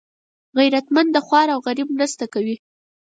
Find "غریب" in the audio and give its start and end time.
1.67-1.87